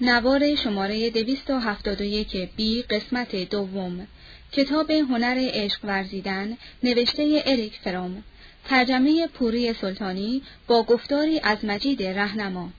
[0.00, 4.06] نوار شماره 271 بی قسمت دوم.
[4.52, 8.22] کتاب هنر عشق ورزیدن نوشته اریک فروم.
[8.68, 12.70] ترجمه پوری سلطانی با گفتاری از مجید رهنما.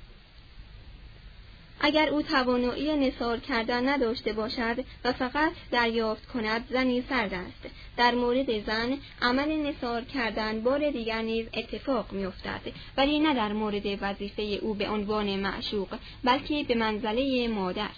[1.79, 7.75] اگر او توانایی نثار کردن نداشته باشد و فقط دریافت کند زنی سرد است.
[7.97, 12.61] در مورد زن عمل نثار کردن بار دیگر نیز اتفاق میافتد.
[12.97, 15.87] ولی نه در مورد وظیفه او به عنوان معشوق
[16.23, 17.89] بلکه به منزله مادر.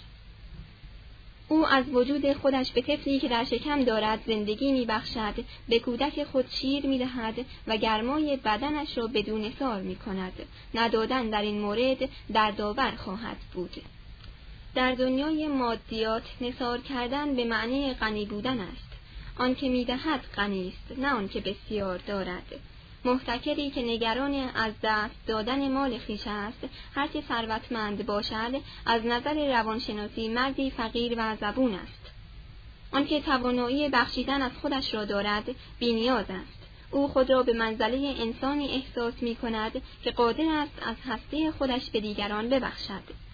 [1.52, 5.34] او از وجود خودش به طفلی که در شکم دارد زندگی میبخشد
[5.70, 10.34] به کودک خود شیر می‌دهد و گرمای بدنش را بدون سار می‌کند.
[10.74, 13.82] ندادن در این مورد در داور خواهد بود.
[14.76, 18.92] در دنیای مادیات نثار کردن به معنی غنی بودن است.
[19.38, 22.60] آنکه می‌دهد غنی است نه آنکه بسیار دارد.
[23.06, 26.60] محتکری که نگران از دست دادن مال خیش است
[26.96, 32.12] هرچه ثروتمند باشد از نظر روانشناسی مردی فقیر و زبون است.
[32.92, 35.44] آنکه توانایی بخشیدن از خودش را دارد
[35.80, 36.62] بینیاز است.
[36.92, 41.90] او خود را به منزله انسانی احساس می کند که قادر است از هسته خودش
[41.90, 43.31] به دیگران ببخشد.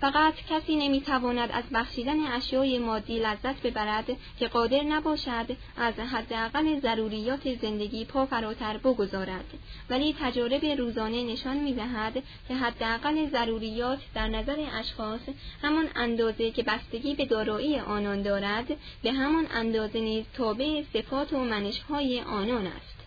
[0.00, 4.06] فقط کسی نمی‌تواند از بخشیدن اشیای مادی لذت ببرد
[4.38, 9.44] که قادر نباشد از حداقل ضروریات زندگی پا فراتر بگذارد.
[9.90, 15.20] ولی تجارب روزانه نشان می‌دهد که حداقل ضروریات در نظر اشخاص
[15.62, 18.66] همان اندازه که بستگی به دارایی آنان دارد
[19.02, 22.99] به همان اندازه نیز تابع صفات و منشهای آنان است.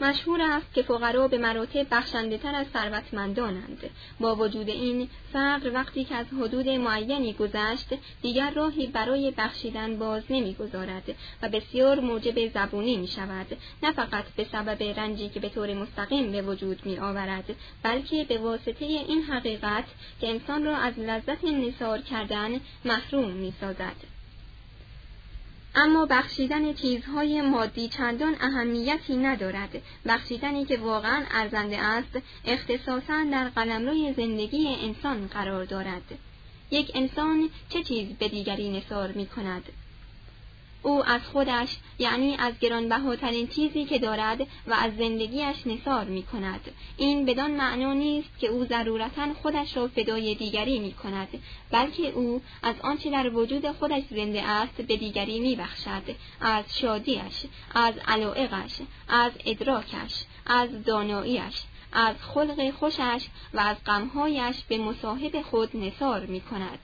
[0.00, 6.04] مشهور است که فقرا به مراتب بخشنده تر از ثروتمندانند با وجود این فقر وقتی
[6.04, 7.88] که از حدود معینی گذشت
[8.22, 13.46] دیگر راهی برای بخشیدن باز نمی‌گذارد و بسیار موجب زبونی می شود
[13.82, 18.38] نه فقط به سبب رنجی که به طور مستقیم به وجود می آورد بلکه به
[18.38, 19.84] واسطه این حقیقت
[20.20, 24.09] که انسان را از لذت نثار کردن محروم می سازد.
[25.74, 29.82] اما بخشیدن چیزهای مادی چندان اهمیتی ندارد.
[30.06, 36.18] بخشیدنی که واقعا ارزنده است اختصاصا در قلمروی زندگی انسان قرار دارد.
[36.70, 39.62] یک انسان چه چیز به دیگری نثار می کند
[40.82, 46.60] او از خودش یعنی از گرانبهاترین چیزی که دارد و از زندگیش نثار می کند
[46.96, 51.28] این بدان معنا نیست که او ضرورتا خودش را فدای دیگری می کند
[51.70, 56.02] بلکه او از آنچه در وجود خودش زنده است به دیگری می بخشد
[56.40, 61.62] از شادیش از علائقش از ادراکش از داناییش
[61.92, 66.78] از خلق خوشش و از غمهایش به مصاحب خود نثار می کند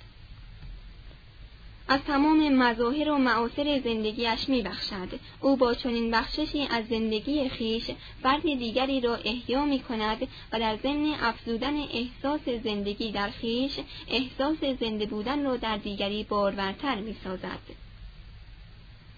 [1.88, 5.08] از تمام مظاهر و معاصر زندگیش میبخشد
[5.40, 7.90] او با چنین بخششی از زندگی خیش
[8.22, 14.58] فرد دیگری را احیا می کند و در ضمن افزودن احساس زندگی در خیش احساس
[14.80, 17.85] زنده بودن را در دیگری بارورتر می سازد.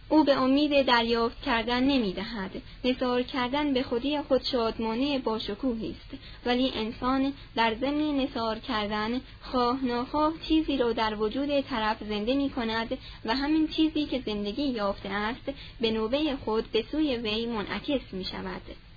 [0.09, 2.51] او به امید دریافت کردن نمی دهد.
[2.85, 9.85] نثار کردن به خودی خود شادمانه باشکوهی است ولی انسان در ضمن نثار کردن خواه
[9.85, 15.09] ناخواه چیزی را در وجود طرف زنده می کند و همین چیزی که زندگی یافته
[15.09, 18.88] است به نوبه خود به سوی وی منعکس می شود.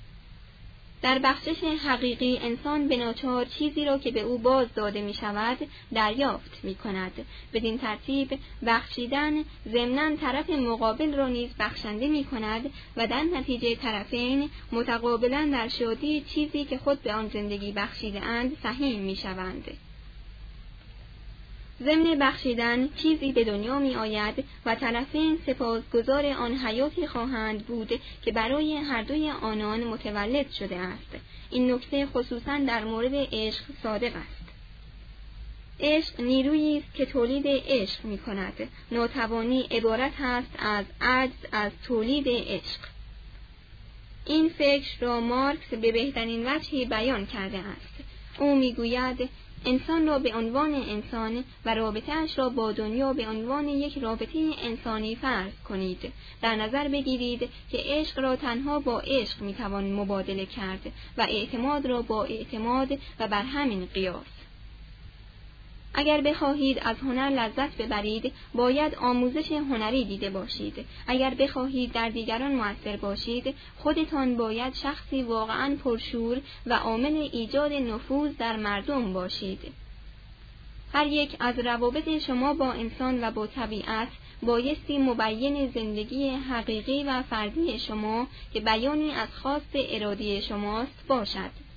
[1.02, 5.58] در بخشش حقیقی انسان به ناچار چیزی را که به او باز داده می شود
[5.94, 7.26] دریافت می کند.
[7.54, 9.34] بدین ترتیب بخشیدن
[9.72, 16.22] ضمنا طرف مقابل را نیز بخشنده می کند و در نتیجه طرفین متقابلا در شادی
[16.22, 19.91] چیزی که خود به آن زندگی بخشیده اند می شوند.
[21.86, 28.32] ضمن بخشیدن چیزی به دنیا می آید و طرفین سپاسگزار آن حیاتی خواهند بود که
[28.32, 31.16] برای هر دوی آنان متولد شده است.
[31.52, 34.42] این نکته خصوصا در مورد عشق صادق است.
[35.80, 42.26] عشق نیرویی است که تولید عشق می کند ناتوانی عبارت است از عجز از تولید
[42.28, 42.80] عشق.
[44.26, 48.04] این فکر را مارکس به بهترین وجهی بیان کرده است.
[48.40, 49.30] او می‌گوید
[49.66, 55.16] انسان را به عنوان انسان و رابطهاش را با دنیا به عنوان یک رابطه انسانی
[55.16, 56.14] فرض کنید.
[56.42, 57.40] در نظر بگیرید
[57.72, 63.28] که عشق را تنها با عشق می‌توان مبادله کرد و اعتماد را با اعتماد و
[63.28, 64.41] بر همین قیاس.
[65.94, 70.86] اگر بخواهید از هنر لذت ببرید باید آموزش هنری دیده باشید.
[71.08, 78.32] اگر بخواهید در دیگران موثر باشید خودتان باید شخصی واقعا پرشور و عامل ایجاد نفوذ
[78.40, 79.60] در مردم باشید.
[80.94, 84.08] هر یک از روابط شما با انسان و با طبیعت
[84.44, 91.71] بایستی مبین زندگی حقیقی و فردی شما که بیانی از خواست ارادی شماست باشد.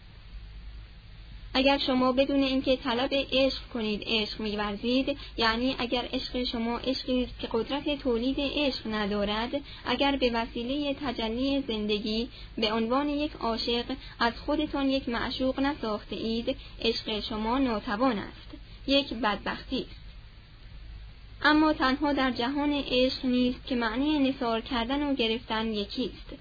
[1.55, 7.41] اگر شما بدون اینکه طلب عشق کنید عشق میورزید یعنی اگر عشق شما عشقی است
[7.41, 9.51] که قدرت تولید عشق ندارد
[9.87, 12.29] اگر به وسیله تجلی زندگی
[12.59, 13.85] به عنوان یک عاشق
[14.21, 18.55] از خودتان یک معشوق نساخته اید عشق شما ناتوان است.
[18.87, 19.87] یک بدبختی.
[19.91, 20.05] است
[21.43, 26.35] اما تنها در جهان عشق نیست که معنی نثار کردن و گرفتن یکیست.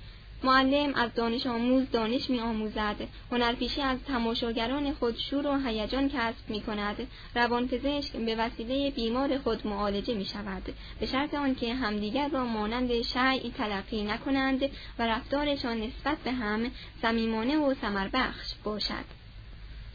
[0.46, 2.96] معلم از دانش آموز دانش می آموزد.
[3.32, 7.08] هنرپیشه از تماشاگران خود شور و هیجان کسب می کند.
[7.36, 10.74] روانپزشک به وسیله بیمار خود معالجه می شود.
[11.00, 14.64] به شرط آنکه همدیگر را مانند شیع تلقی نکنند
[15.00, 19.23] و رفتارشان نسبت به هم صمیمانه و ثمربخش باشد.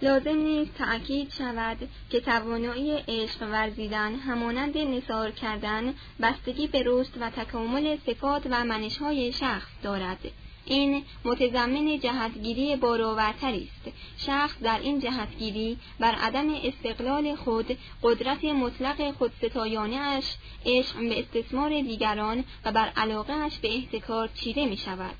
[0.02, 7.30] لازم نیست تأکید شود که توانایی عشق ورزیدن همانند نثار کردن بستگی به رشد و
[7.30, 10.18] تکامل صفات و منشهای شخص دارد.
[10.64, 13.96] این متضمن جهتگیری باروورتری است.
[14.18, 20.34] شخص در این جهتگیری بر عدم استقلال خود قدرت مطلق خودستایانه اش
[20.66, 25.14] عشق به استثمار دیگران و بر علاقه اش به احتکار چیده می شود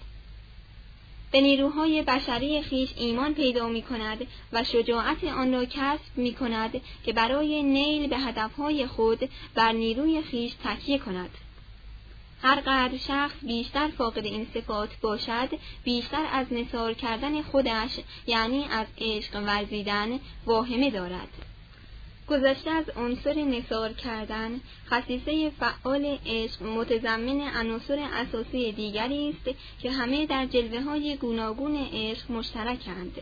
[1.33, 6.81] به نیروهای بشری خیش ایمان پیدا می کند و شجاعت آن را کسب می کند
[7.05, 11.31] که برای نیل به هدفهای خود بر نیروی خیش تکیه کند.
[12.43, 15.49] هر قدر شخص بیشتر فاقد این صفات باشد
[15.85, 17.91] بیشتر از نثار کردن خودش
[18.27, 21.48] یعنی از عشق ورزیدن واهمه دارد
[22.31, 24.61] گذشته از عنصر نثار کردن
[24.91, 32.31] خصیصه فعال عشق متضمن عناصر اساسی دیگری است که همه در جلوه های گوناگون عشق
[32.31, 33.15] مشترکند.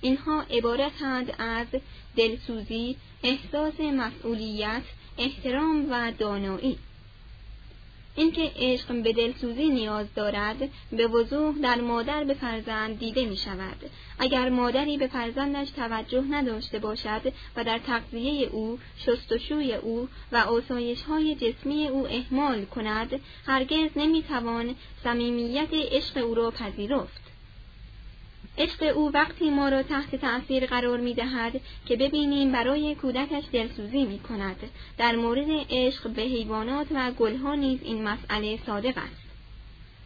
[0.00, 1.66] اینها عبارتند از
[2.16, 4.82] دلسوزی احساس مسئولیت
[5.18, 6.78] احترام و دانایی.
[8.16, 13.90] اینکه عشق به دلسوزی نیاز دارد به وضوح در مادر به فرزند دیده می شود
[14.18, 21.02] اگر مادری به فرزندش توجه نداشته باشد و در تغذیه او شستشوی او و آسایش
[21.02, 24.74] های جسمی او احمال کند هرگز نمی توان
[25.04, 27.23] صمیمیت عشق او را پذیرفت.
[28.58, 34.04] عشق او وقتی ما را تحت تأثیر قرار می دهد که ببینیم برای کودکش دلسوزی
[34.04, 34.56] می کند.
[34.98, 39.24] در مورد عشق به حیوانات و گلها نیز این مسئله صادق است.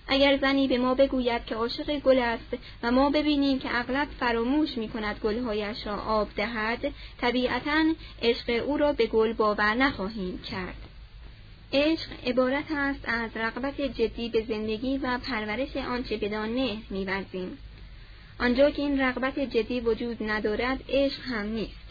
[0.09, 4.79] اگر زنی به ما بگوید که عاشق گل است و ما ببینیم که اغلب فراموش
[4.79, 7.85] می کند گلهایش را آب دهد طبیعتا
[8.23, 10.89] عشق او را به گل باور نخواهیم کرد.
[11.73, 17.59] عشق عبارت است از رغبت جدی به زندگی و پرورش آنچه بدان مهر میورزیم
[18.41, 21.89] آنجا که این رغبت جدی وجود ندارد عشق هم نیست.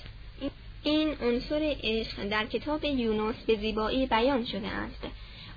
[0.84, 5.08] این عنصر عشق در کتاب یونس به زیبایی بیان شده است.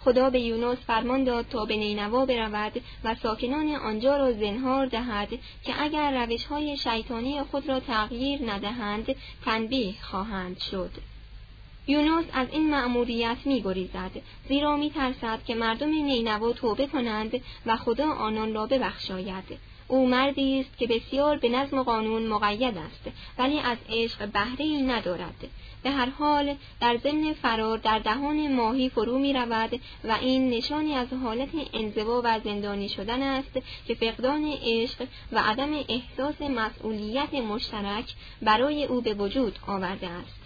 [0.05, 5.29] خدا به یونس فرمان داد تا به نینوا برود و ساکنان آنجا را زنهار دهد
[5.65, 9.15] که اگر روش های شیطانی خود را تغییر ندهند
[9.45, 10.91] تنبیه خواهند شد.
[11.87, 14.11] یونس از این مأموریت می گریزد
[14.49, 19.69] زیرا می ترسد که مردم نینوا توبه کنند و خدا آنان را ببخشاید.
[19.91, 24.65] او مردی است که بسیار به نظم و قانون مقید است ولی از عشق بهره
[24.65, 25.49] ای ندارد.
[25.83, 30.95] به هر حال در ضمن فرار در دهان ماهی فرو می رود و این نشانی
[30.95, 38.15] از حالت انزوا و زندانی شدن است که فقدان عشق و عدم احساس مسئولیت مشترک
[38.43, 40.40] برای او به وجود آورده است.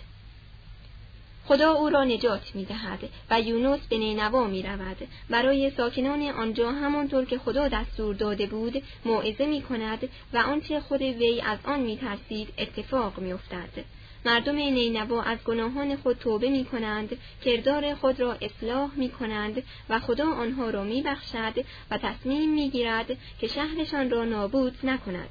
[1.47, 2.99] خدا او را نجات می دهد
[3.31, 4.97] و یونس به نینوا می رود.
[5.31, 11.03] برای ساکنان آنجا همانطور که خدا دستور داده بود موعظه می کند و آنچه خود
[11.03, 13.85] وی از آن می ترسید اتفاق می افتد.
[14.25, 20.01] مردم نینوا از گناهان خود توبه می کنند، کردار خود را اصلاح می کنند و
[20.01, 25.29] خدا آنها را می بخشد و تصمیم می گیرد که شهرشان را نابود نکند.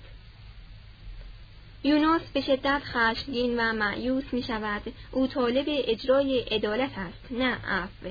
[1.83, 8.09] یوناس به شدت خشمگین و معیوس می شود او طالب اجرای عدالت است نه عفو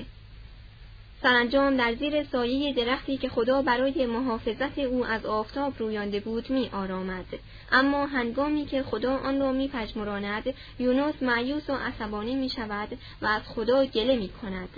[1.23, 6.69] سرانجام در زیر سایه درختی که خدا برای محافظت او از آفتاب رویانده بود می
[6.73, 7.25] آرامد.
[7.71, 13.25] اما هنگامی که خدا آن را می پجمراند یونس معیوس و عصبانی می شود و
[13.25, 14.69] از خدا گله می کند.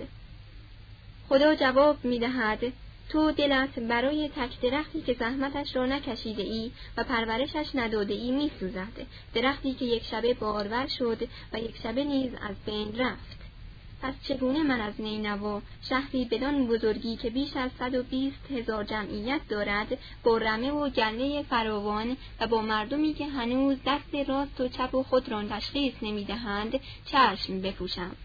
[1.30, 2.60] خدا جواب می دهد
[3.10, 8.52] تو دلت برای تک درختی که زحمتش را نکشیده ای و پرورشش نداده ای می
[8.60, 9.08] سوزد.
[9.34, 13.36] درختی که یک شبه بارور شد و یک شبه نیز از بین رفت.
[14.02, 19.98] پس چگونه من از نینوا شهری بدان بزرگی که بیش از 120 هزار جمعیت دارد
[20.24, 25.04] با رمه و گله فراوان و با مردمی که هنوز دست راست و چپ و
[25.04, 28.16] خود را تشخیص نمی‌دهند چشم بپوشم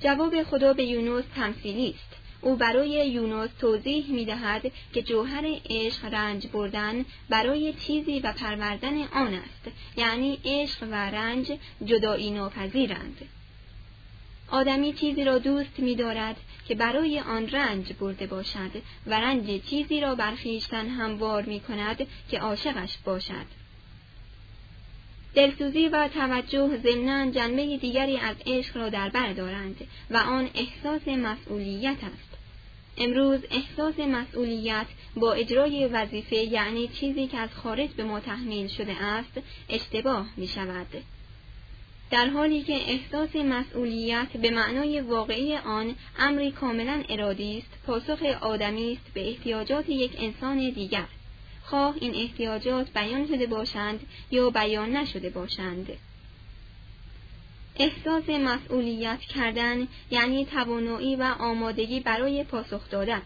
[0.00, 6.04] جواب خدا به یونس تمثیلی است او برای یونس توضیح می دهد که جوهر عشق
[6.04, 11.52] رنج بردن برای چیزی و پروردن آن است یعنی عشق و رنج
[11.84, 13.28] جدایی ناپذیرند
[14.48, 16.36] آدمی چیزی را دوست می دارد
[16.68, 18.70] که برای آن رنج برده باشد
[19.06, 23.64] و رنج چیزی را برخیشتن هموار می کند که عاشقش باشد.
[25.34, 31.08] دلسوزی و توجه ضمنا جنبه دیگری از عشق را در بر دارند و آن احساس
[31.08, 32.33] مسئولیت است.
[32.98, 34.86] امروز احساس مسئولیت
[35.16, 40.46] با اجرای وظیفه یعنی چیزی که از خارج به ما تحمیل شده است اشتباه می
[40.46, 40.86] شود.
[42.10, 48.92] در حالی که احساس مسئولیت به معنای واقعی آن امری کاملا ارادی است پاسخ آدمی
[48.92, 51.06] است به احتیاجات یک انسان دیگر
[51.64, 55.88] خواه این احتیاجات بیان شده باشند یا بیان نشده باشند
[57.78, 63.22] احساس مسئولیت کردن یعنی توانایی و آمادگی برای پاسخ دادن.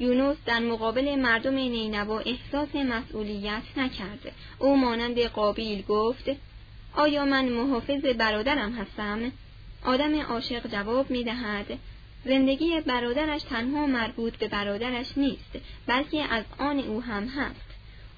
[0.00, 6.30] یونس در مقابل مردم نینوا احساس مسئولیت نکرد او مانند قابیل گفت
[6.94, 9.32] آیا من محافظ برادرم هستم؟
[9.84, 11.78] آدم عاشق جواب می دهد
[12.24, 17.67] زندگی برادرش تنها مربوط به برادرش نیست بلکه از آن او هم هست.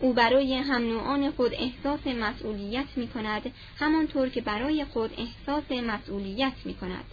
[0.00, 6.52] او برای هم نوعان خود احساس مسئولیت می کند همانطور که برای خود احساس مسئولیت
[6.64, 7.04] می کند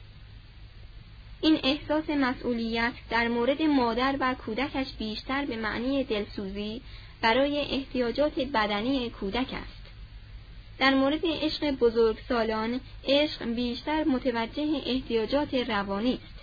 [1.41, 6.82] این احساس مسئولیت در مورد مادر و کودکش بیشتر به معنی دلسوزی
[7.22, 9.77] برای احتیاجات بدنی کودک است.
[10.79, 16.37] در مورد عشق بزرگ سالان عشق بیشتر متوجه احتیاجات روانی است.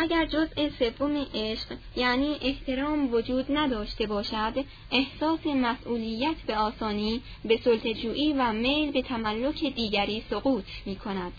[0.00, 8.32] اگر جزء سوم عشق یعنی احترام وجود نداشته باشد احساس مسئولیت به آسانی به سلطجویی
[8.32, 11.32] و میل به تملک دیگری سقوط می کند.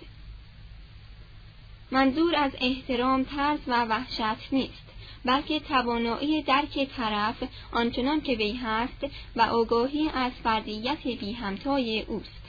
[1.91, 4.89] منظور از احترام ترس و وحشت نیست
[5.25, 12.48] بلکه توانایی درک طرف آنچنان که وی هست و آگاهی از فردیت بی همتای اوست.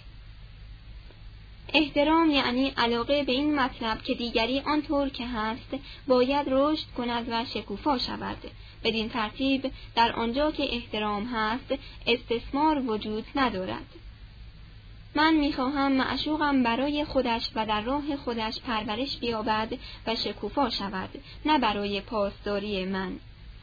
[1.74, 7.44] احترام یعنی علاقه به این مطلب که دیگری آنطور که هست باید رشد کند و
[7.44, 8.38] شکوفا شود.
[8.84, 11.74] بدین ترتیب در آنجا که احترام هست
[12.06, 13.86] استثمار وجود ندارد.
[15.14, 21.10] من می‌خواهم معشوقم برای خودش و در راه خودش پرورش بیابد و شکوفا شود
[21.44, 23.18] نه برای پاسداری من.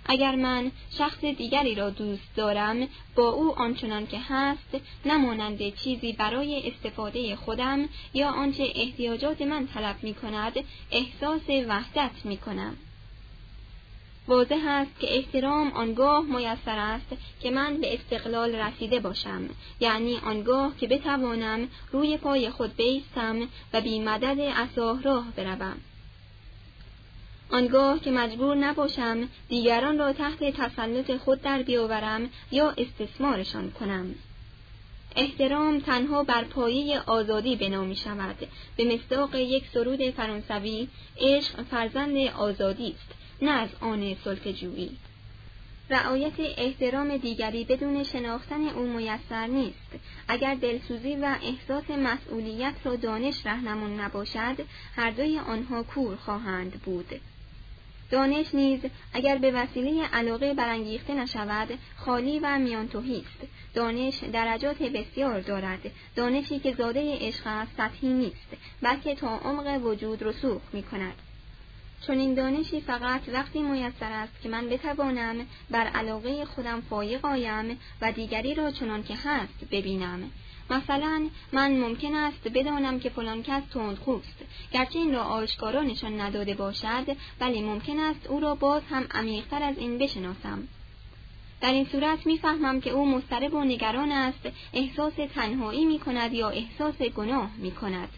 [0.08, 6.72] اگر من شخص دیگری را دوست دارم با او آنچنان که هست نمانند چیزی برای
[6.72, 10.54] استفاده خودم یا آنچه احتیاجات من طلب می کند
[10.92, 12.78] احساس وحدت می کنم.
[14.28, 19.50] واضح است که احترام آنگاه میسر است که من به استقلال رسیده باشم
[19.80, 25.78] یعنی آنگاه که بتوانم روی پای خود بیستم و بی مدد اصاه راه بروم
[27.58, 34.16] آنگاه که مجبور نباشم دیگران را تحت تسلط خود در بیاورم یا استثمارشان کنم.
[35.16, 40.88] احترام تنها بر پایه آزادی بنا می شود به مصداق یک سرود فرانسوی
[41.18, 44.98] عشق فرزند آزادی است نه از آن سلطجویی
[45.90, 49.92] رعایت احترام دیگری بدون شناختن او میسر نیست.
[50.28, 54.56] اگر دلسوزی و احساس مسئولیت را دانش رهنمون نباشد
[54.96, 57.20] هر دوی آنها کور خواهند بود.
[58.12, 58.80] دانش نیز
[59.14, 63.52] اگر به وسیله علاقه برانگیخته نشود خالی و میانتوهی است.
[63.74, 65.80] دانش درجات بسیار دارد.
[66.16, 71.14] دانشی که زاده عشق است سطحی نیست بلکه تا عمق وجود رسوخ می کند
[72.08, 77.80] چون این دانشی فقط وقتی میسر است که من بتوانم بر علاقه خودم فایق آیم
[78.02, 80.32] و دیگری را چنان که هست ببینم.
[80.70, 83.64] مثلا من ممکن است بدانم که فلان کس
[84.06, 89.08] خوست گرچه این را آشکارا نشان نداده باشد ولی ممکن است او را باز هم
[89.12, 90.68] عمیقتر از این بشناسم
[91.62, 96.50] در این صورت می‌فهمم که او مضطرب و نگران است احساس تنهایی می کند یا
[96.50, 98.10] احساس گناه می کند.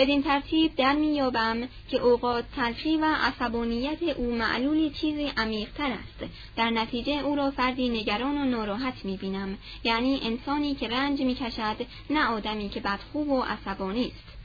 [0.00, 6.32] بدین ترتیب در میابم که اوقات تلخی و عصبانیت او معلول چیزی عمیقتر است.
[6.56, 9.58] در نتیجه او را فردی نگران و ناراحت می‌بینم.
[9.84, 11.76] یعنی انسانی که رنج می‌کشد
[12.10, 14.36] نه آدمی که بدخو و عصبانی است.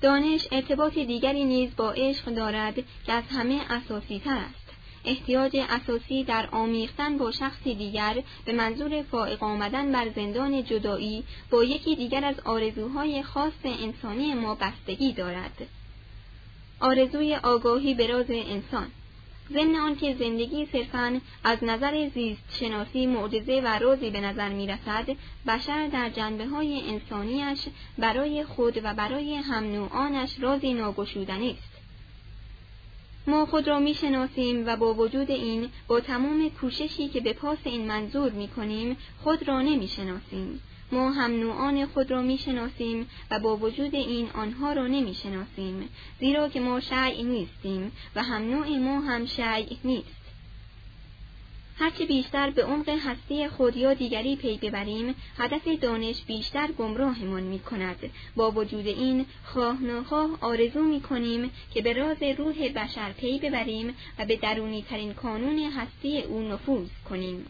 [0.00, 2.74] دانش ارتباط دیگری نیز با عشق دارد
[3.06, 4.65] که از همه اساسی تر است.
[5.06, 11.64] احتیاج اساسی در آمیختن با شخصی دیگر به منظور فائق آمدن بر زندان جدایی با
[11.64, 15.66] یکی دیگر از آرزوهای خاص انسانی ما بستگی دارد.
[16.80, 18.86] آرزوی آگاهی به راز انسان
[19.52, 25.16] ضمن آنکه زندگی صرفا از نظر زیست شناسی معجزه و رازی به نظر می رسد
[25.46, 27.58] بشر در جنبه های انسانیش
[27.98, 31.75] برای خود و برای هم نوعانش رازی ناگشودنی است
[33.26, 37.86] ما خود را می‌شناسیم و با وجود این با تمام کوششی که به پاس این
[37.86, 40.60] منظور می‌کنیم خود را نمی‌شناسیم.
[40.92, 45.88] ما هم نوعان خود را می‌شناسیم و با وجود این آنها را نمی‌شناسیم
[46.20, 50.15] زیرا که ما شیع نیستیم و هم نوع ما هم شیع نیست.
[51.78, 57.58] هرچه بیشتر به عمق هستی خود یا دیگری پی ببریم هدف دانش بیشتر گمراهمان می
[57.58, 63.38] کند با وجود این خواه نخواه آرزو می کنیم که به راز روح بشر پی
[63.38, 67.46] ببریم و به درونی ترین کانون هستی او نفوذ کنیم.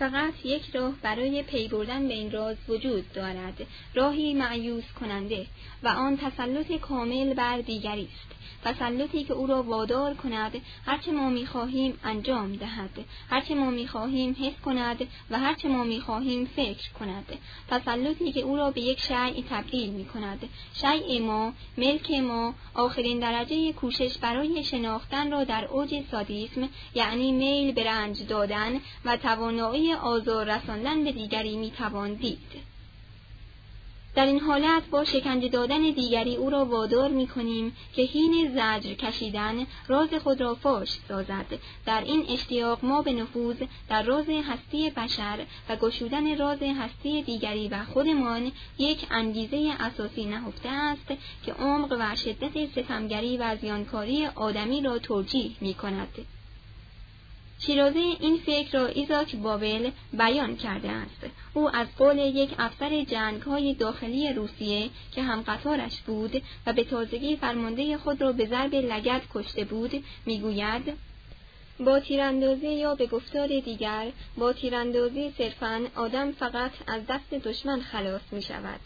[0.00, 3.66] فقط یک راه برای پی بردن به این راز وجود دارد.
[3.94, 5.46] راهی معیوز کننده
[5.82, 8.40] و آن تسلط کامل بر دیگری است.
[8.64, 10.52] تسلطی که او را وادار کند
[10.86, 12.90] هرچه ما می‌خواهیم انجام دهد.
[13.30, 17.38] هرچه ما می‌خواهیم حس کند و هرچه ما می‌خواهیم فکر کند.
[17.70, 23.18] تسلطی که او را به یک شیع تبدیل می کند شیع ما ملک ما آخرین
[23.18, 29.89] درجه کوشش برای شناختن را در اوج سادیسم یعنی میل به رنج دادن و توانایی
[29.94, 32.70] آزار رساندن به دیگری می‌توان دید
[34.14, 38.94] در این حالت با شکنجه دادن دیگری او را وادار می کنیم که هین زجر
[38.94, 41.46] کشیدن راز خود را فاش سازد
[41.86, 43.56] در این اشتیاق ما به نفوذ
[43.88, 50.68] در راز هستی بشر و گشودن راز هستی دیگری و خودمان یک انگیزه اساسی نهفته
[50.68, 51.06] است
[51.44, 56.08] که عمق و شدت ستمگری و زیانکاری آدمی را توجیه می کند.
[57.66, 61.26] شیرازه این فکر را ایزاک بابل بیان کرده است.
[61.54, 66.84] او از قول یک افسر جنگ های داخلی روسیه که هم قطارش بود و به
[66.84, 70.92] تازگی فرمانده خود را به ضرب لگت کشته بود می‌گوید
[71.80, 78.20] با تیراندازی یا به گفتار دیگر با تیراندازی صرفا آدم فقط از دست دشمن خلاص
[78.32, 78.80] می شود.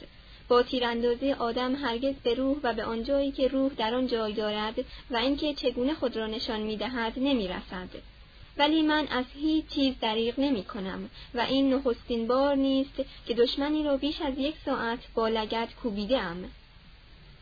[0.49, 4.75] با تیراندازی آدم هرگز به روح و به آنجایی که روح در آن جای دارد
[5.11, 8.14] و اینکه چگونه خود را نشان می دهد نمی رسد.
[8.59, 13.85] ولی من از هیچ چیز دریغ نمی کنم و این نخستین بار نیست که دشمنی
[13.85, 16.45] را بیش از یک ساعت با لگت کوبیده ام.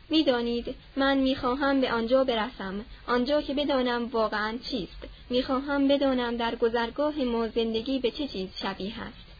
[0.09, 2.85] می‌دانید من می‌خواهم به آنجا برسم.
[3.07, 5.07] آنجا که بدانم واقعا چیست.
[5.29, 9.32] می‌خواهم بدانم در گذرگاه ما زندگی به چه چیز شبیه است.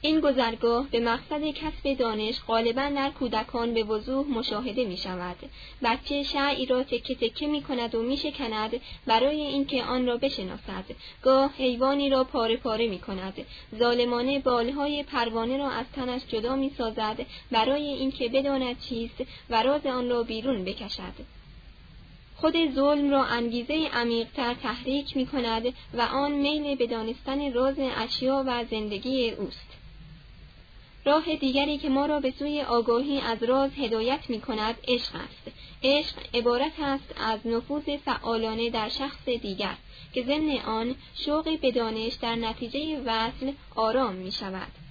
[0.00, 5.36] این گذرگاه به مقصد کسب دانش غالبا در کودکان به وضوح مشاهده می شود.
[5.82, 10.84] بچه شعی را تکه تکه می کند و می شکند برای اینکه آن را بشناسد.
[11.22, 13.34] گاه حیوانی را پاره پاره می کند.
[13.78, 19.86] ظالمانه بالهای پروانه را از تنش جدا می سازد برای اینکه بداند چیست و راز
[19.86, 21.36] آن را بیرون بکشد.
[22.36, 28.44] خود ظلم را انگیزه عمیقتر تحریک می کند و آن میل به دانستن راز اشیا
[28.46, 29.75] و زندگی اوست.
[31.06, 35.56] راه دیگری که ما را به سوی آگاهی از راز هدایت می کند عشق است.
[35.82, 39.76] عشق عبارت است از نفوذ فعالانه در شخص دیگر
[40.12, 44.85] که ضمن آن شوق به دانش در نتیجه وصل آرام می شود.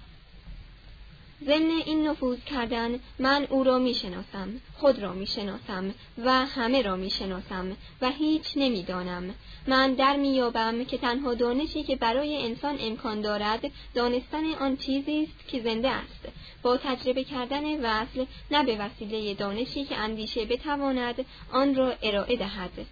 [1.43, 7.77] ضمن این نفوذ کردن من او را می‌شناسم خود را می‌شناسم و همه را می‌شناسم
[8.01, 9.35] و هیچ نمی‌دانم.
[9.67, 15.47] من در مییابم که تنها دانشی که برای انسان امکان دارد دانستن آن چیزی است
[15.47, 16.27] که زنده است.
[16.61, 22.85] با تجربه کردن وصل نه به وسیله دانشی که اندیشه بتواند آن را ارائه دهد.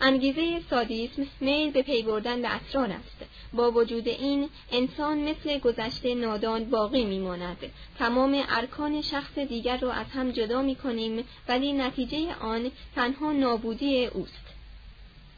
[0.00, 3.24] انگیزه سادیسم میل به پی بردن به اسرار است.
[3.52, 7.56] با وجود این انسان مثل گذشته نادان باقی میماند.
[7.98, 14.06] تمام ارکان شخص دیگر را از هم جدا می کنیم ولی نتیجه آن تنها نابودی
[14.06, 14.47] اوست.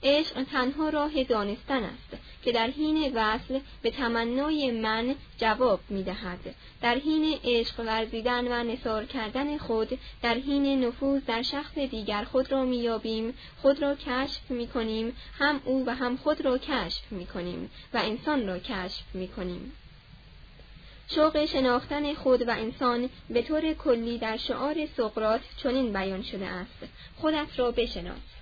[0.03, 6.55] عشق تنها راه دانستن است که در حین وصل به تمنای من جواب می دهد.
[6.83, 12.53] در حین عشق ورزیدن و نصار کردن خود در حین نفوذ در شخص دیگر خود
[12.53, 17.27] را میابیم خود را کشف می کنیم هم او و هم خود را کشف می
[17.27, 19.73] کنیم و انسان را کشف می کنیم
[21.15, 26.79] شوق شناختن خود و انسان به طور کلی در شعار سقرات چنین بیان شده است.
[27.17, 28.40] خودت را بشناس.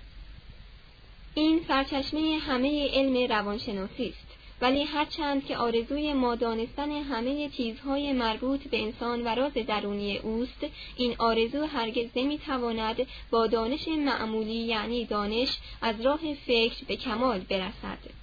[1.39, 4.27] این سرچشمه همه علم روانشناسی است
[4.61, 10.65] ولی هرچند که آرزوی ما دانستن همه چیزهای مربوط به انسان و راز درونی اوست
[10.97, 18.18] این آرزو هرگز نمی‌تواند با دانش معمولی یعنی دانش از راه فکر به کمال برسد.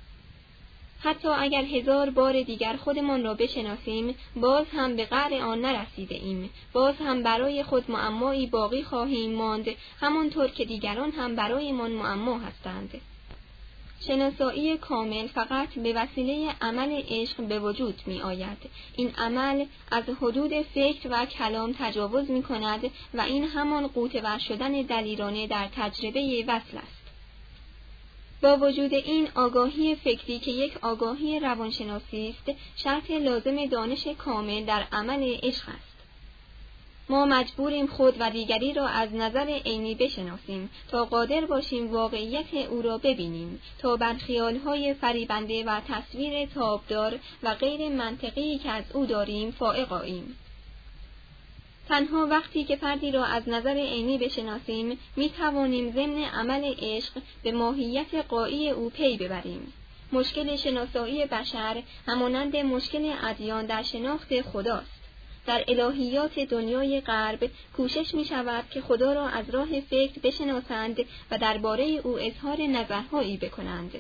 [1.01, 6.51] حتی اگر هزار بار دیگر خودمان را بشناسیم باز هم به قعر آن نرسیده ایم
[6.73, 9.67] باز هم برای خود معمایی باقی خواهیم ماند
[10.01, 13.01] همانطور که دیگران هم برایمان معما هستند
[14.01, 18.59] شناسایی کامل فقط به وسیله عمل عشق به وجود می آید.
[18.97, 24.73] این عمل از حدود فکر و کلام تجاوز می کند و این همان قوت شدن
[24.83, 26.96] دلیرانه در تجربه وصل است.
[28.43, 34.85] با وجود این آگاهی فکری که یک آگاهی روانشناسی است شرط لازم دانش کامل در
[34.93, 35.97] عمل عشق است
[37.09, 42.83] ما مجبوریم خود و دیگری را از نظر عینی بشناسیم تا قادر باشیم واقعیت او
[42.83, 49.07] را ببینیم تا بر خیالهای فریبنده و تصویر تابدار و غیر منطقی که از او
[49.07, 50.37] داریم فائق آییم.
[51.89, 57.53] تنها وقتی که فردی را از نظر عینی بشناسیم می توانیم ضمن عمل عشق به
[57.53, 59.73] ماهیت قایی او پی ببریم.
[60.13, 64.97] مشکل شناسایی بشر همانند مشکل ادیان در شناخت خداست.
[65.47, 70.97] در الهیات دنیای غرب کوشش می شود که خدا را از راه فکر بشناسند
[71.31, 73.93] و درباره او اظهار نظرهایی بکنند.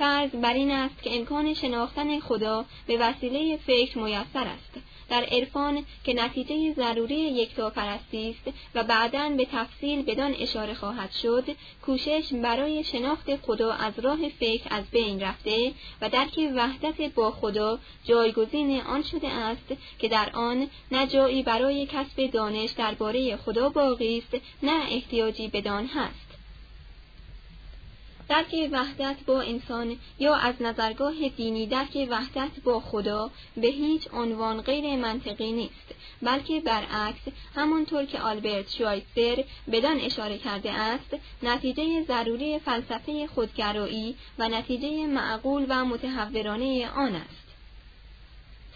[0.00, 4.72] فرض بر این است که امکان شناختن خدا به وسیله فکر میسر است.
[5.08, 11.44] در عرفان که نتیجه ضروری یکتاپرستی است و بعدا به تفصیل بدان اشاره خواهد شد
[11.82, 17.78] کوشش برای شناخت خدا از راه فکر از بین رفته و درک وحدت با خدا
[18.04, 24.18] جایگزین آن شده است که در آن نه جایی برای کسب دانش درباره خدا باقی
[24.18, 26.29] است نه احتیاجی بدان هست.
[28.30, 34.60] درک وحدت با انسان یا از نظرگاه دینی درک وحدت با خدا به هیچ عنوان
[34.60, 37.22] غیر منطقی نیست بلکه برعکس
[37.54, 45.66] همانطور که آلبرت شوایتزر بدان اشاره کرده است نتیجه ضروری فلسفه خودگرایی و نتیجه معقول
[45.68, 47.39] و متحورانه آن است.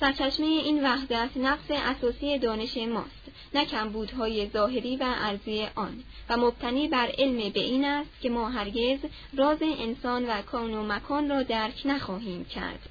[0.01, 6.03] سرچشمه این وحدت نقص اساسی دانش ماست نه کمبودهای ظاهری و ارزی آن.
[6.29, 8.99] و مبتنی بر علم به این است که ما هرگز
[9.37, 12.89] راز انسان و کان و مکان را درک نخواهیم کرد.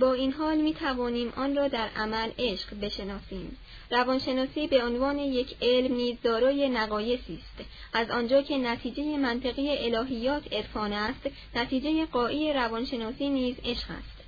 [0.00, 3.56] با این حال می توانیم آن را در عمل عشق بشناسیم.
[3.90, 7.68] روانشناسی به عنوان یک علم نیز دارای نقایصی است.
[7.92, 14.21] از آنجا که نتیجه منطقی الهیات عرفان است نتیجه قایی روانشناسی نیز عشق است.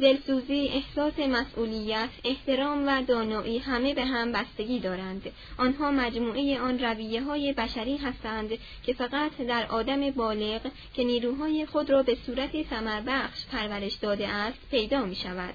[0.00, 5.22] دلسوزی، احساس مسئولیت، احترام و دانایی همه به هم بستگی دارند.
[5.58, 8.50] آنها مجموعه آن رویه های بشری هستند
[8.82, 10.60] که فقط در آدم بالغ
[10.94, 12.50] که نیروهای خود را به صورت
[13.06, 15.54] بخش پرورش داده است پیدا می شود.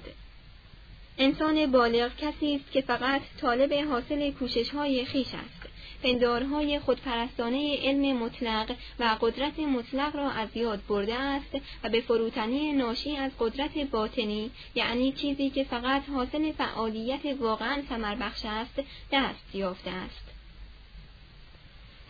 [1.18, 5.73] انسان بالغ کسی است که فقط طالب حاصل کوشش های خیش است.
[6.04, 12.72] پندارهای خودپرستانه علم مطلق و قدرت مطلق را از یاد برده است و به فروتنی
[12.72, 17.82] ناشی از قدرت باطنی یعنی چیزی که فقط حاصل فعالیت واقعا
[18.20, 20.33] بخش است دست یافته است.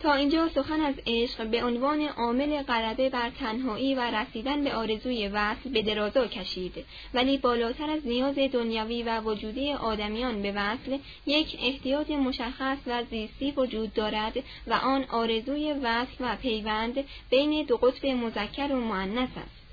[0.01, 5.27] تا اینجا سخن از عشق به عنوان عامل غلبه بر تنهایی و رسیدن به آرزوی
[5.27, 6.85] وصل به درازا کشید.
[7.13, 13.51] ولی بالاتر از نیاز دنیوی و وجودی آدمیان به وصل یک احتیاج مشخص و زیستی
[13.51, 14.33] وجود دارد
[14.67, 19.64] و آن آرزوی وصل و پیوند بین دو قطب مذکر و معنس است.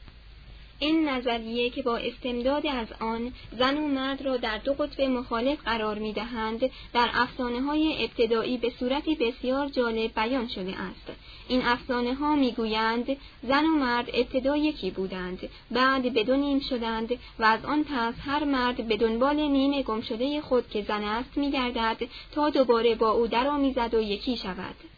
[0.83, 5.59] این نظریه که با استمداد از آن زن و مرد را در دو قطب مخالف
[5.65, 11.13] قرار می دهند در افسانه های ابتدایی به صورتی بسیار جالب بیان شده است.
[11.49, 17.13] این افسانه ها می گویند زن و مرد ابتدا یکی بودند بعد به نیم شدند
[17.39, 21.37] و از آن پس هر مرد به دنبال نیم گم شده خود که زن است
[21.37, 21.97] می گردد
[22.33, 24.92] تا دوباره با او درآمیزد و یکی شود.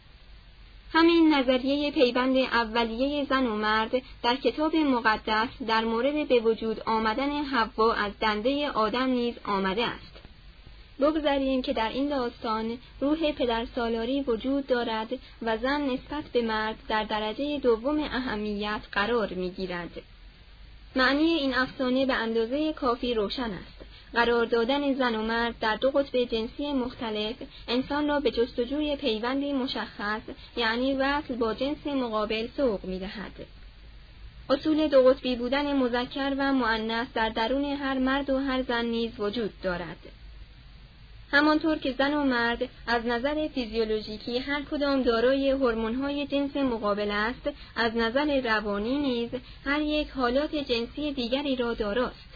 [0.93, 3.91] همین نظریه پیوند اولیه زن و مرد
[4.23, 10.15] در کتاب مقدس در مورد به وجود آمدن حوا از دنده آدم نیز آمده است.
[10.99, 15.07] بگذاریم که در این داستان روح پدرسالاری وجود دارد
[15.41, 20.01] و زن نسبت به مرد در درجه دوم اهمیت قرار می گیرد.
[20.95, 23.74] معنی این افسانه به اندازه کافی روشن است.
[24.13, 27.35] قرار دادن زن و مرد در دو قطب جنسی مختلف
[27.67, 30.21] انسان را به جستجوی پیوندی مشخص
[30.57, 33.45] یعنی وصل با جنس مقابل سوق می‌دهد.
[34.49, 39.19] اصول دو قطبی بودن مذکر و مؤنث در درون هر مرد و هر زن نیز
[39.19, 39.97] وجود دارد.
[41.31, 47.49] همانطور که زن و مرد از نظر فیزیولوژیکی هر کدام دارای هورمون‌های جنس مقابل است
[47.75, 49.29] از نظر روانی نیز
[49.65, 52.34] هر یک حالات جنسی دیگری را داراست.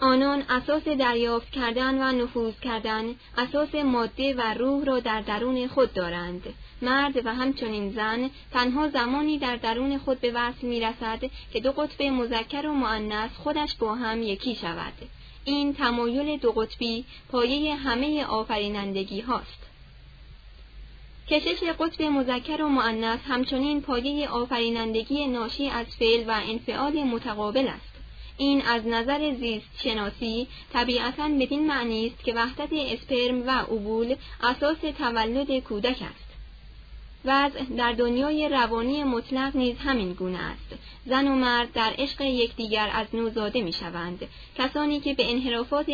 [0.00, 5.92] آنان اساس دریافت کردن و نفوذ کردن اساس ماده و روح را در درون خود
[5.92, 6.42] دارند.
[6.82, 11.20] مرد و همچنین زن تنها زمانی در درون خود به وصل می رسد
[11.52, 14.92] که دو قطب مذکر و معنس خودش با هم یکی شود.
[15.44, 19.66] این تمایل دو قطبی پایه همه آفرینندگی هاست.
[21.28, 27.87] کشش قطب مذکر و معنس همچنین پایه آفرینندگی ناشی از فعل و انفعال متقابل است.
[28.38, 34.78] این از نظر زیست شناسی طبیعتا بدین معنی است که وحدت اسپرم و اوبول اساس
[34.98, 36.27] تولد کودک است.
[37.28, 40.74] وضع در دنیای روانی مطلق نیز همین گونه است.
[41.06, 45.86] زن و مرد در عشق یکدیگر از نو زاده می شوند کسانی که به انحرافات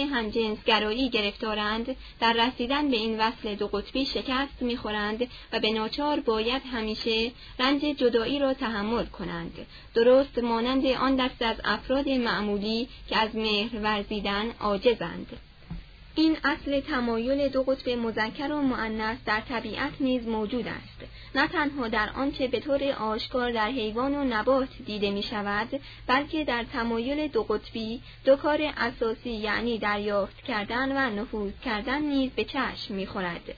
[0.66, 6.62] گرایی گرفتارند در رسیدن به این وصل دو قطبی شکست می‌خورند و به ناچار باید
[6.73, 9.66] همیشه رنج جدایی را تحمل کنند.
[9.94, 15.27] درست مانند آن دست از افراد معمولی که از مهر ورزیدن عاجزند.
[16.16, 21.88] این اصل تمایل دو قطب مذکر و معنس در طبیعت نیز موجود است نه تنها
[21.88, 27.29] در آنچه به طور آشکار در حیوان و نبات دیده می شود بلکه در تمایل
[27.29, 33.07] دو قطبی دو کار اساسی یعنی دریافت کردن و نفوذ کردن نیز به چشم می
[33.07, 33.55] خورد.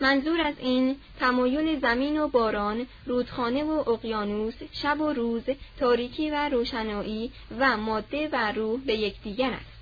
[0.00, 5.42] منظور از این تمایل زمین و باران، رودخانه و اقیانوس، شب و روز،
[5.78, 9.77] تاریکی و روشنایی و ماده و روح به یکدیگر است.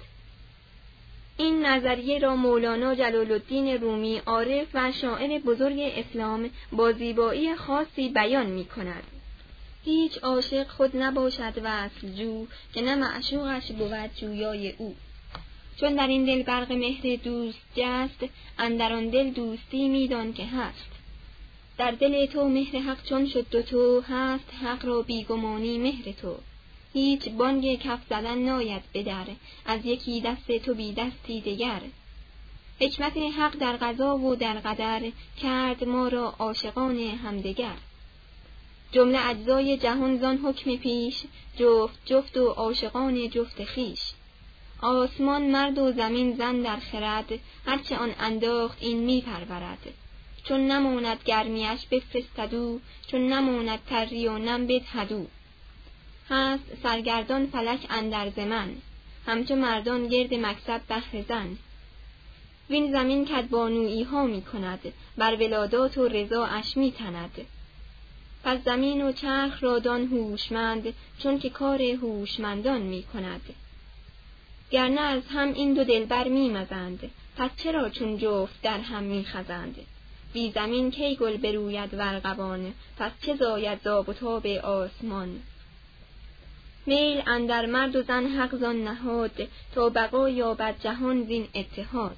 [1.39, 8.09] این نظریه را مولانا جلال الدین رومی عارف و شاعر بزرگ اسلام با زیبایی خاصی
[8.09, 9.03] بیان می کند.
[9.85, 14.95] هیچ عاشق خود نباشد وصل جو که نه معشوقش بود جویای او.
[15.81, 18.25] چون در این دل برق مهر دوست جست
[18.59, 20.91] اندر آن دل دوستی میدان که هست.
[21.79, 26.37] در دل تو مهر حق چون شد دو تو هست حق را بیگمانی مهر تو.
[26.97, 29.27] هیچ بانگ کف زدن ناید به در
[29.67, 31.81] از یکی دست تو بی دستی دگر.
[32.81, 35.03] حکمت حق در قضا و در قدر
[35.43, 37.77] کرد ما را عاشقان همدگر.
[38.93, 41.23] جمله اجزای جهان زان حکم پیش
[41.57, 44.01] جفت جفت و عاشقان جفت خیش
[44.83, 49.95] آسمان مرد و زمین زن در خرد هرچه آن انداخت این می پرورد.
[50.45, 55.27] چون نماند گرمیش بفرستدو چون نماند تری و نم بدهدو
[56.31, 58.69] هست سرگردان فلک اندر زمن.
[59.27, 61.57] همچو مردان گرد مکسب بهر زن.
[62.71, 67.47] وین زمین کدبانویی ها می کند بر ولادات و رضا اش می تند
[68.45, 73.55] پس زمین و چرخ را دان هوشمند چون که کار هوشمندان می کند
[74.71, 79.25] گرنه از هم این دو دلبر می مزند پس چرا چون جفت در هم می
[79.25, 79.77] خزند
[80.33, 85.43] بی زمین کی گل بروید ورقبان پس چه زاید زاب و تاب آسمان؟
[86.89, 92.17] میل اندر مرد و زن حق زان نهاد تا بقا یابد جهان زین اتحاد.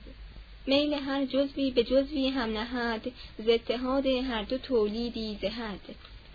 [0.67, 5.81] میل هر جزوی به جزوی هم نهد ز اتحاد هر دو تولیدی زهد.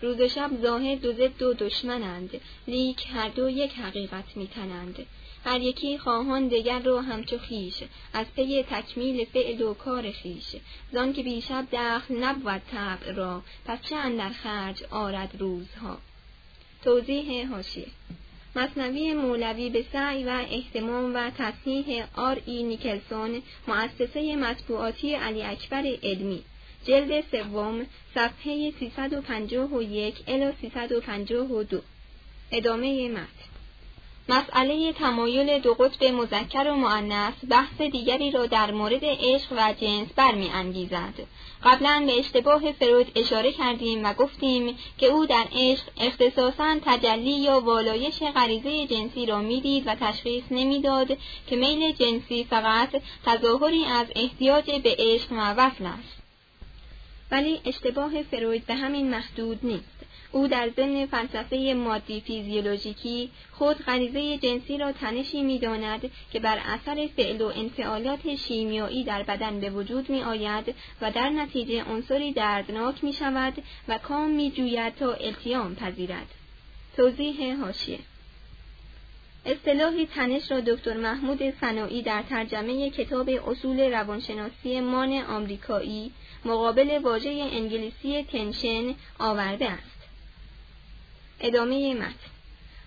[0.02, 5.06] روز و شب ظاهر دو ضد و دشمنند لیک هر دو یک حقیقت می‌تنند.
[5.44, 7.74] هر یکی خواهان دگر رو همچو خویش
[8.12, 10.56] از پی تکمیل فعل و کار خویش
[10.92, 15.98] زان که بی‌شب دخل نبود طبع را پس چه اندر خرج آرد روزها؟
[16.84, 17.86] توضیح حاشیه.
[18.56, 25.82] مثنوی مولوی به سعی و اهتمام و تصحیح آر ای نیکلسون مؤسسه مطبوعاتی علی اکبر
[26.02, 26.42] علمی.
[26.84, 31.82] جلد سوم صفحه 351 الی 352
[32.52, 33.53] ادامه متن.
[34.28, 40.08] مسئله تمایل دو قطب مذکر و معنس بحث دیگری را در مورد عشق و جنس
[40.16, 41.14] برمیانگیزد.
[41.64, 47.60] قبلا به اشتباه فرود اشاره کردیم و گفتیم که او در عشق اختصاصا تجلی یا
[47.60, 54.70] والایش غریزه جنسی را می‌دید و تشخیص نمی‌داد که میل جنسی فقط تظاهری از احتیاج
[54.70, 56.22] به عشق و وصل است.
[57.30, 60.03] ولی اشتباه فروید به همین محدود نیست.
[60.34, 67.08] او در ضمن فلسفه مادی فیزیولوژیکی خود غریزه جنسی را تنشی می‌داند که بر اثر
[67.16, 73.04] فعل و انفعالات شیمیایی در بدن به وجود می آید و در نتیجه عنصری دردناک
[73.04, 76.26] می شود و کام می جوید تا التیام پذیرد.
[76.96, 77.98] توضیح هاشیه
[79.46, 86.12] اصطلاحی تنش را دکتر محمود صناعی در ترجمه کتاب اصول روانشناسی مان آمریکایی
[86.44, 89.93] مقابل واژه انگلیسی تنشن آورده است.
[91.40, 92.14] ادامه متن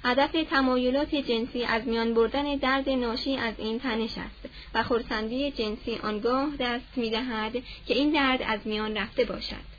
[0.04, 5.96] هدف تمایلات جنسی از میان بردن درد ناشی از این تنش است و خورسندی جنسی
[6.04, 7.54] آنگاه دست می‌دهد
[7.88, 9.78] که این درد از میان رفته باشد.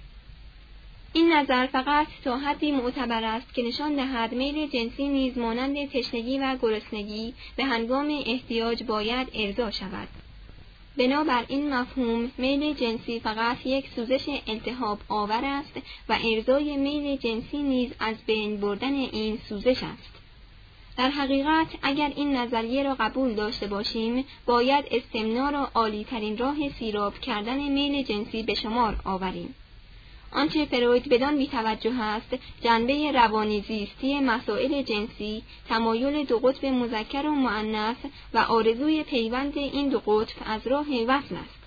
[1.13, 6.39] این نظر فقط تا حدی معتبر است که نشان دهد میل جنسی نیز مانند تشنگی
[6.39, 10.09] و گرسنگی به هنگام احتیاج باید ارضا شود.
[10.99, 15.73] بنابر این مفهوم میل جنسی فقط یک سوزش انتحاب آور است
[16.09, 20.13] و ارزای میل جنسی نیز از بین بردن این سوزش است.
[20.97, 26.57] در حقیقت اگر این نظریه را قبول داشته باشیم باید استمنا را عالی ترین راه
[26.79, 29.55] سیراب کردن میل جنسی به شمار آوریم.
[30.33, 37.31] آنچه فروید بدان بیتوجه است جنبه روانی زیستی مسائل جنسی تمایل دو قطب مذکر و
[37.31, 37.97] معنف
[38.35, 41.59] و آرزوی پیوند این دو قطب از راه وصل است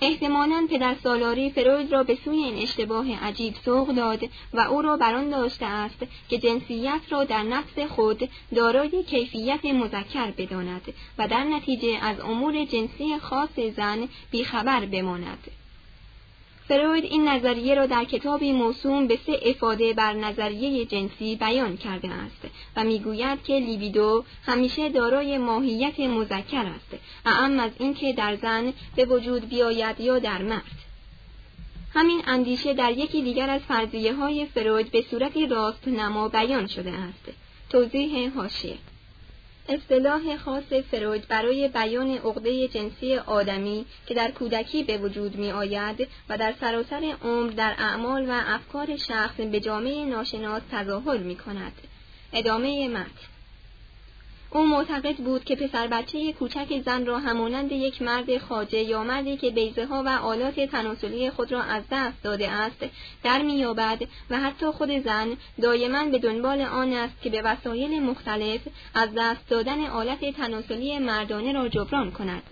[0.00, 4.96] احتمالا پدر سالاری فروید را به سوی این اشتباه عجیب سوق داد و او را
[4.96, 11.44] بران داشته است که جنسیت را در نفس خود دارای کیفیت مذکر بداند و در
[11.44, 15.57] نتیجه از امور جنسی خاص زن بیخبر بماند.
[16.68, 22.08] فروید این نظریه را در کتابی موسوم به سه افاده بر نظریه جنسی بیان کرده
[22.08, 28.72] است و می‌گوید که لیبیدو همیشه دارای ماهیت مذکر است اعم از اینکه در زن
[28.96, 30.62] به وجود بیاید یا در مرد.
[31.94, 36.90] همین اندیشه در یکی دیگر از فرضیه های فروید به صورتی راست نما بیان شده
[36.90, 37.32] است.
[37.70, 38.78] توضیح حاشیه
[39.68, 46.08] اصطلاح خاص فروید برای بیان عقده جنسی آدمی که در کودکی به وجود می آید
[46.28, 51.72] و در سراسر عمر در اعمال و افکار شخص به جامعه ناشناس تظاهر می کند.
[52.32, 53.37] ادامه متن
[54.50, 59.36] او معتقد بود که پسر بچه کوچک زن را همانند یک مرد خاجه یا مردی
[59.36, 62.84] که بیزه ها و آلات تناسلی خود را از دست داده است
[63.22, 68.60] در میابد و حتی خود زن دایما به دنبال آن است که به وسایل مختلف
[68.94, 72.42] از دست دادن آلت تناسلی مردانه را جبران کند.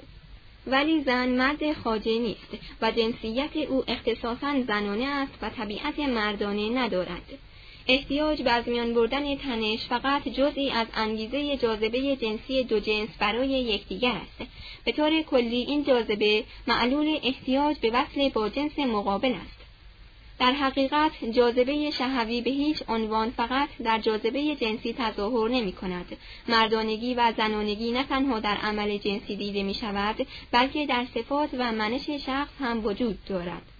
[0.67, 2.49] ولی زن مرد خاجه نیست
[2.83, 7.39] و جنسیت او اختصاصا زنانه است و طبیعت مردانه ندارد.
[7.89, 13.49] احتیاج به از میان بردن تنش فقط جزئی از انگیزه جاذبه جنسی دو جنس برای
[13.49, 14.51] یکدیگر است
[14.85, 19.57] به طور کلی این جاذبه معلول احتیاج به وصل با جنس مقابل است
[20.39, 26.17] در حقیقت جاذبه شهوی به هیچ عنوان فقط در جاذبه جنسی تظاهر نمی کند.
[26.49, 31.73] مردانگی و زنانگی نه تنها در عمل جنسی دیده می شود بلکه در صفات و
[31.73, 33.76] منش شخص هم وجود دارد.